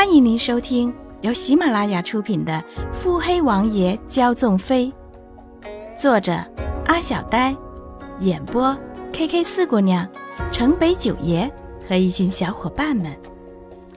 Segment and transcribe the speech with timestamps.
[0.00, 2.54] 欢迎您收听由喜马拉雅出品的
[2.94, 4.90] 《腹黑王爷骄纵妃》，
[6.00, 6.32] 作者
[6.86, 7.54] 阿小呆，
[8.20, 8.74] 演播
[9.12, 10.10] K K 四姑娘、
[10.50, 11.46] 城北九爷
[11.86, 13.14] 和一群小伙伴们。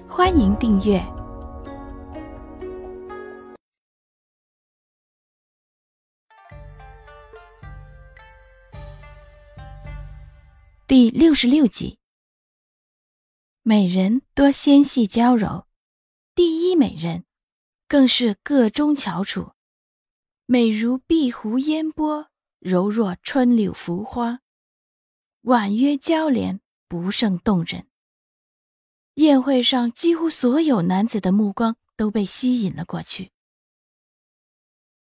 [0.06, 1.02] 欢迎订阅
[10.86, 11.98] 第六十六集。
[13.62, 15.66] 美人多纤细娇柔，
[16.36, 17.26] 第一美人
[17.88, 19.52] 更是个中翘楚，
[20.48, 22.28] 美如碧湖烟波，
[22.60, 24.40] 柔若春柳浮花，
[25.42, 27.88] 婉约娇怜，不胜动人。
[29.16, 33.32] 宴会上几乎所有男子的目光都被吸引了过去。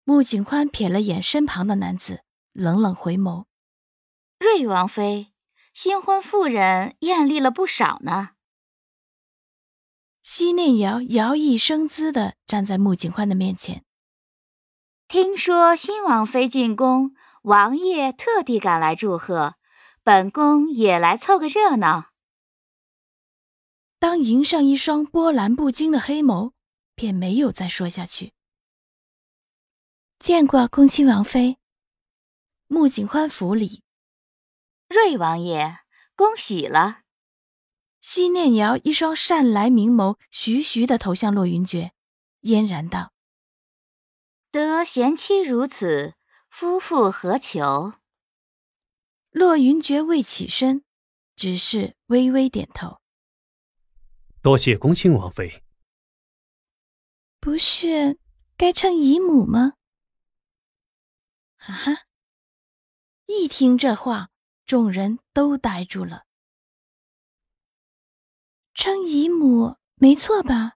[0.03, 3.45] 穆景宽瞥了眼身旁的男子，冷冷回眸
[4.41, 5.33] ：“瑞王妃，
[5.73, 8.31] 新婚妇人艳丽了不少呢。”
[10.23, 13.85] 西念瑶摇曳生姿的站在穆景欢的面前。
[15.09, 19.57] 听说新王妃进宫，王爷特地赶来祝贺，
[20.03, 22.13] 本宫也来凑个热闹。
[23.99, 26.53] 当迎上一双波澜不惊的黑眸，
[26.95, 28.33] 便没有再说下去。
[30.19, 31.59] 见过恭亲王妃。
[32.69, 33.83] 穆景欢府里，
[34.89, 35.81] 瑞王爷，
[36.17, 37.02] 恭喜了。
[38.03, 41.93] 西念瑶一双善来明眸徐徐的投向洛云珏，
[42.41, 43.13] 嫣然道
[44.51, 46.15] ：“得贤妻如此，
[46.51, 47.93] 夫复何求？”
[49.31, 50.83] 洛云珏未起身，
[51.37, 53.01] 只是微微点头
[54.43, 55.63] ：“多谢恭亲王妃。”
[57.39, 58.19] 不是
[58.57, 59.75] 该称姨母吗？
[61.57, 62.03] 哈哈！
[63.27, 64.31] 一听这话，
[64.67, 66.25] 众人都呆住了。
[68.85, 70.73] 称姨母没错吧？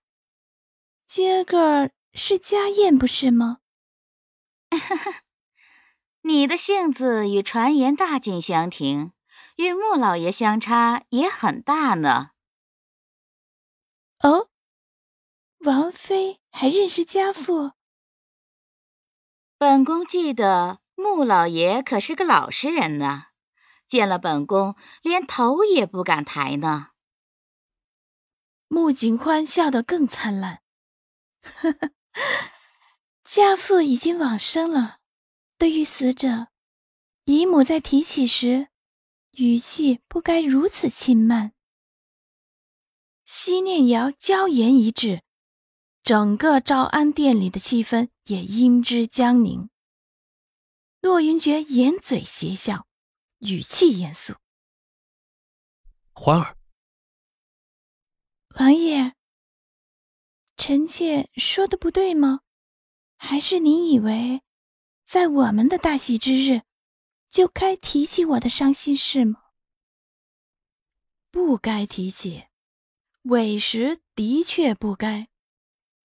[1.06, 3.58] 今儿个是家宴不是吗？
[6.22, 9.10] 你的性子与传言大近相庭，
[9.56, 12.30] 与穆老爷相差也很大呢。
[14.20, 14.50] 哦，
[15.58, 17.72] 王妃还认识家父？
[19.58, 23.24] 本宫记得穆老爷可是个老实人呢，
[23.88, 26.90] 见了本宫连头也不敢抬呢。
[28.68, 30.62] 穆景欢笑得更灿烂，
[31.40, 31.92] 呵呵，
[33.24, 34.98] 家父已经往生了。
[35.56, 36.48] 对于死者，
[37.24, 38.68] 姨母在提起时，
[39.32, 41.52] 语气不该如此轻慢。
[43.24, 45.22] 西念瑶娇颜一滞，
[46.02, 49.70] 整个招安殿里的气氛也因之僵凝。
[51.00, 52.86] 洛云珏掩嘴邪笑，
[53.38, 54.34] 语气严肃
[56.12, 56.55] ：“欢儿。”
[58.58, 59.12] 王爷，
[60.56, 62.40] 臣妾说的不对吗？
[63.18, 64.40] 还是您以为，
[65.04, 66.62] 在我们的大喜之日，
[67.28, 69.42] 就该提起我的伤心事吗？
[71.30, 72.44] 不该提起，
[73.24, 75.28] 委实的确不该。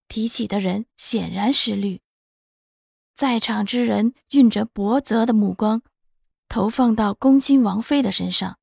[0.09, 2.01] 提起的人显然失虑。
[3.16, 5.81] 在场之人运着薄责的目光，
[6.50, 8.59] 投放到恭亲王妃的身上。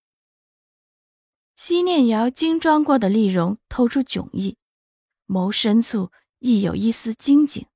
[1.61, 4.57] 西念瑶精装过的丽容透出迥异，
[5.27, 7.67] 眸深处亦有一丝惊警。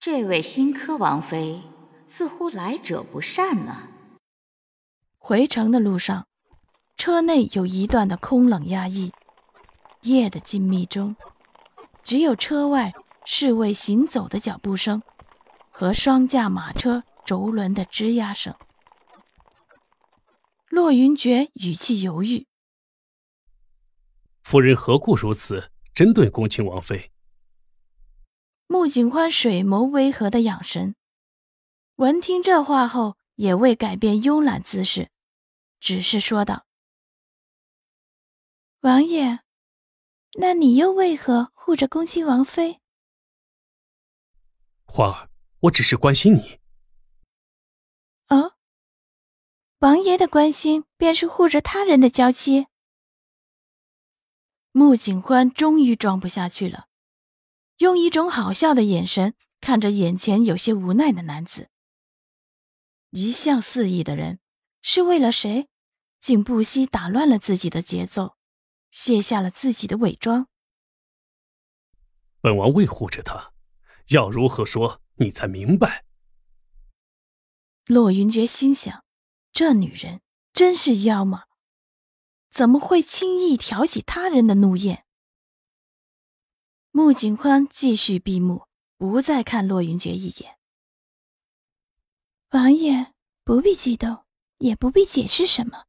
[0.00, 1.60] 这位新科王妃
[2.08, 3.90] 似乎来者不善呢。
[5.18, 6.26] 回城的路上，
[6.96, 9.12] 车内有一段的空冷压抑，
[10.00, 11.14] 夜的静谧中，
[12.02, 12.94] 只有车外
[13.26, 15.02] 侍卫行走的脚步声
[15.70, 18.56] 和双驾马车轴轮的吱呀声。
[20.74, 22.48] 洛云珏语气犹豫
[24.42, 27.12] ：“夫人何故如此针对恭亲王妃？”
[28.66, 30.96] 穆景欢水眸微和的养神，
[31.94, 35.12] 闻听这话后，也未改变慵懒姿势，
[35.78, 36.66] 只是说道
[38.82, 39.44] ：“王爷，
[40.40, 42.80] 那你又为何护着恭亲王妃？”
[44.86, 45.30] 欢儿，
[45.60, 46.58] 我只是关心你。
[48.26, 48.56] 哦。
[49.84, 52.68] 王爷的关心便是护着他人的娇妻。
[54.72, 56.86] 穆景欢终于装不下去了，
[57.76, 61.68] 用一种好笑的眼神看着眼前有些无奈的男子。
[63.10, 64.38] 一向肆意的人，
[64.80, 65.68] 是为了谁？
[66.18, 68.38] 竟不惜打乱了自己的节奏，
[68.90, 70.48] 卸下了自己的伪装。
[72.40, 73.52] 本王未护着他，
[74.08, 76.06] 要如何说你才明白？
[77.84, 79.03] 洛云珏心想。
[79.54, 80.20] 这女人
[80.52, 81.44] 真是妖吗？
[82.50, 85.06] 怎么会轻易挑起他人的怒焰？
[86.90, 88.66] 穆景欢继续闭目，
[88.98, 90.58] 不再看洛云珏一眼。
[92.50, 93.14] 王爷
[93.44, 94.24] 不必激动，
[94.58, 95.84] 也不必解释什么。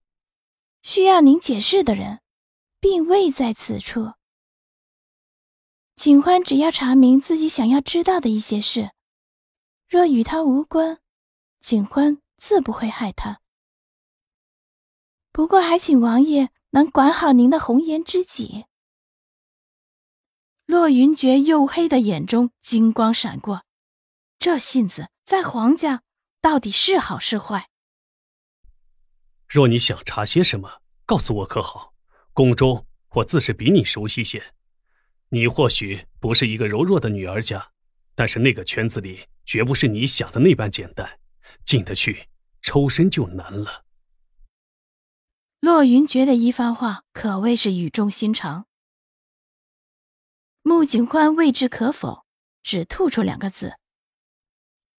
[0.84, 2.22] 需要您解释的人，
[2.80, 4.14] 并未在此处。
[5.96, 8.92] 景欢只要查明自己想要知道的一些事，
[9.88, 11.00] 若与他无关，
[11.60, 13.42] 景欢自不会害他。
[15.36, 18.64] 不过，还请王爷能管好您的红颜知己。
[20.66, 23.66] 洛云珏黝黑的眼中金光闪过，
[24.40, 26.04] 这性子在皇家
[26.40, 27.68] 到底是好是坏？
[29.50, 31.94] 若你想查些什么，告诉我可好？
[32.32, 34.54] 宫中我自是比你熟悉些。
[35.28, 37.74] 你或许不是一个柔弱的女儿家，
[38.16, 41.20] 但是那个圈子里绝不是你想的那般简单，
[41.66, 42.30] 进得去，
[42.62, 43.85] 抽身就难了。
[45.60, 48.68] 洛云珏的一番话可谓是语重心长。
[50.62, 52.26] 穆景欢未置可否，
[52.62, 53.78] 只吐出两个字：“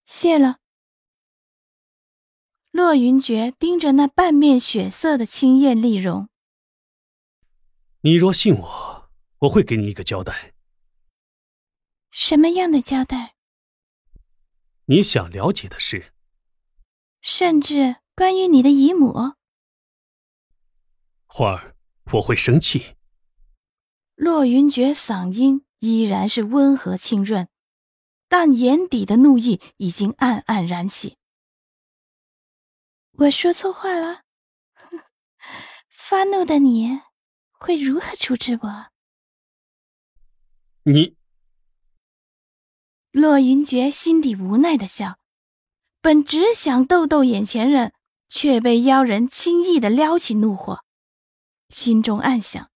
[0.06, 0.58] 谢了。”
[2.72, 6.28] 洛云珏盯着那半面血色的青艳丽容
[8.02, 10.54] ：“你若信我，我会给你一个交代。
[12.10, 13.34] 什么样的交代？
[14.86, 16.12] 你想了解的事，
[17.20, 19.35] 甚至关于你的姨母。”
[21.38, 21.76] 花儿，
[22.12, 22.96] 我会生气。
[24.14, 27.48] 洛云珏嗓音依然是温和清润，
[28.26, 31.18] 但眼底的怒意已经暗暗燃起。
[33.18, 34.22] 我说错话了？
[35.90, 37.02] 发怒的你
[37.50, 38.86] 会如何处置我？
[40.84, 41.18] 你……
[43.10, 45.18] 洛云珏心底无奈的笑，
[46.00, 47.92] 本只想逗逗眼前人，
[48.26, 50.82] 却被妖人轻易的撩起怒火，
[51.68, 52.70] 心中暗想。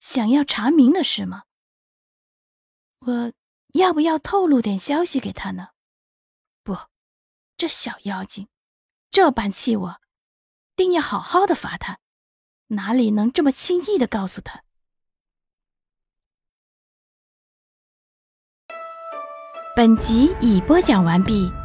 [0.00, 1.44] 想要查明的是吗？
[3.00, 3.32] 我
[3.74, 5.68] 要不要透露点消息给他呢？
[6.62, 6.76] 不，
[7.56, 8.48] 这小妖精
[9.10, 10.00] 这般气我，
[10.74, 11.98] 定要好好的罚他。
[12.68, 14.62] 哪里能这么轻易的告诉他？
[19.74, 21.61] 本集已播讲完毕。